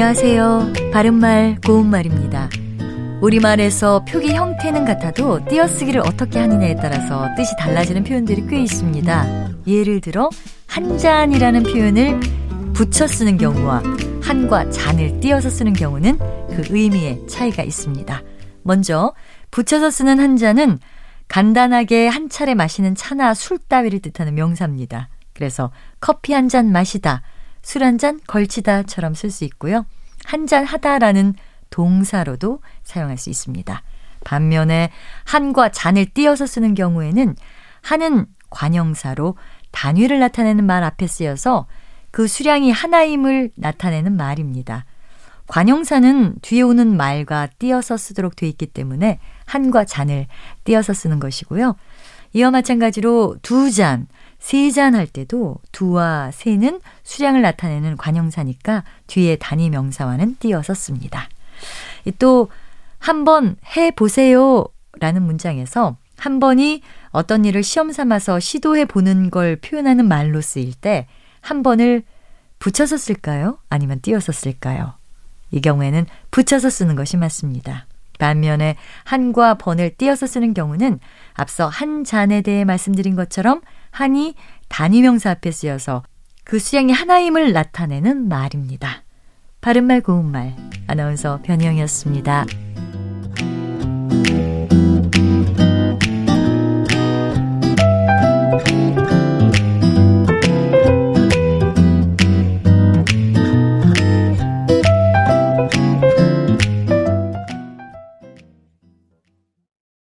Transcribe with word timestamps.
안녕하세요. 0.00 0.74
바른말 0.92 1.58
고운말입니다. 1.66 2.48
우리말에서 3.20 4.04
표기 4.04 4.32
형태는 4.32 4.84
같아도 4.84 5.44
띄어쓰기를 5.46 6.02
어떻게 6.02 6.38
하느냐에 6.38 6.76
따라서 6.76 7.26
뜻이 7.36 7.56
달라지는 7.58 8.04
표현들이 8.04 8.46
꽤 8.46 8.62
있습니다. 8.62 9.48
예를 9.66 10.00
들어 10.00 10.30
한 10.68 10.98
잔이라는 10.98 11.64
표현을 11.64 12.20
붙여 12.74 13.08
쓰는 13.08 13.38
경우와 13.38 13.82
한과 14.22 14.70
잔을 14.70 15.18
띄어서 15.18 15.50
쓰는 15.50 15.72
경우는 15.72 16.16
그 16.18 16.62
의미에 16.70 17.18
차이가 17.26 17.64
있습니다. 17.64 18.22
먼저 18.62 19.12
붙여서 19.50 19.90
쓰는 19.90 20.20
한 20.20 20.36
잔은 20.36 20.78
간단하게 21.26 22.06
한 22.06 22.28
차례 22.28 22.54
마시는 22.54 22.94
차나 22.94 23.34
술 23.34 23.58
따위를 23.58 23.98
뜻하는 23.98 24.36
명사입니다. 24.36 25.08
그래서 25.34 25.72
커피 25.98 26.34
한 26.34 26.48
잔 26.48 26.70
마시다, 26.70 27.22
술 27.62 27.82
한 27.82 27.98
잔 27.98 28.20
걸치다처럼 28.26 29.14
쓸 29.14 29.30
수 29.30 29.44
있고요. 29.44 29.84
한 30.24 30.46
잔 30.46 30.64
하다라는 30.64 31.34
동사로도 31.70 32.60
사용할 32.84 33.18
수 33.18 33.30
있습니다. 33.30 33.82
반면에 34.24 34.90
한과 35.24 35.70
잔을 35.70 36.06
띄어서 36.06 36.46
쓰는 36.46 36.74
경우에는 36.74 37.36
한은 37.82 38.26
관형사로 38.50 39.36
단위를 39.70 40.18
나타내는 40.18 40.64
말 40.64 40.82
앞에 40.82 41.06
쓰여서 41.06 41.66
그 42.10 42.26
수량이 42.26 42.70
하나임을 42.70 43.50
나타내는 43.54 44.16
말입니다. 44.16 44.86
관형사는 45.46 46.36
뒤에 46.42 46.62
오는 46.62 46.96
말과 46.96 47.48
띄어서 47.58 47.96
쓰도록 47.96 48.36
돼 48.36 48.46
있기 48.48 48.66
때문에 48.66 49.18
한과 49.46 49.84
잔을 49.84 50.26
띄어서 50.64 50.92
쓰는 50.92 51.20
것이고요. 51.20 51.76
이와 52.34 52.50
마찬가지로 52.50 53.36
두 53.40 53.70
잔, 53.70 54.08
세잔 54.38 54.94
할 54.94 55.06
때도 55.06 55.56
두와 55.72 56.30
세는 56.32 56.80
수량을 57.02 57.42
나타내는 57.42 57.96
관형사니까 57.96 58.84
뒤에 59.06 59.36
단위 59.36 59.70
명사와는 59.70 60.36
띄어서 60.38 60.74
씁니다. 60.74 61.28
또 62.18 62.48
한번 62.98 63.56
해보세요 63.76 64.64
라는 65.00 65.22
문장에서 65.22 65.96
한 66.16 66.40
번이 66.40 66.82
어떤 67.10 67.44
일을 67.44 67.62
시험 67.62 67.92
삼아서 67.92 68.40
시도해 68.40 68.86
보는 68.86 69.30
걸 69.30 69.56
표현하는 69.56 70.06
말로 70.06 70.40
쓰일 70.40 70.74
때 70.74 71.06
한 71.40 71.62
번을 71.62 72.02
붙여서 72.58 72.98
쓸까요? 72.98 73.58
아니면 73.70 74.00
띄어서 74.00 74.32
쓸까요? 74.32 74.94
이 75.50 75.60
경우에는 75.60 76.06
붙여서 76.30 76.68
쓰는 76.68 76.94
것이 76.94 77.16
맞습니다. 77.16 77.86
반면에 78.18 78.76
한과 79.04 79.54
번을 79.54 79.96
띄어서 79.96 80.26
쓰는 80.26 80.54
경우는 80.54 81.00
앞서 81.34 81.68
한 81.68 82.04
잔에 82.04 82.42
대해 82.42 82.64
말씀드린 82.64 83.16
것처럼 83.16 83.60
한이 83.90 84.34
단위명사 84.68 85.30
앞에 85.30 85.50
쓰여서 85.50 86.02
그 86.44 86.58
수량이 86.58 86.92
하나임을 86.92 87.52
나타내는 87.52 88.28
말입니다. 88.28 89.04
바른말 89.60 90.00
고운말 90.02 90.54
아나운서 90.86 91.40
변희영이었습니다. 91.42 92.67